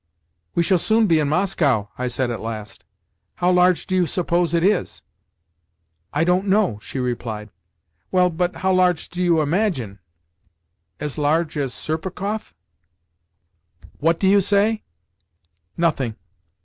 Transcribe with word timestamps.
"We 0.55 0.63
shall 0.63 0.79
soon 0.79 1.05
be 1.05 1.19
in 1.19 1.29
Moscow," 1.29 1.89
I 1.95 2.07
said 2.07 2.31
at 2.31 2.39
last. 2.41 2.85
"How 3.35 3.51
large 3.51 3.85
do 3.85 3.95
you 3.95 4.07
suppose 4.07 4.55
it 4.55 4.63
is?" 4.63 5.03
"I 6.11 6.23
don't 6.23 6.47
know," 6.47 6.79
she 6.81 6.97
replied. 6.97 7.51
"Well, 8.11 8.31
but 8.31 8.55
how 8.65 8.73
large 8.73 9.09
do 9.09 9.21
you 9.21 9.41
imagine? 9.41 9.99
As 10.99 11.19
large 11.19 11.55
as 11.55 11.71
Serpukhov?" 11.75 12.51
"What 13.99 14.19
do 14.19 14.27
you 14.27 14.41
say?" 14.41 14.81
"Nothing." 15.77 16.15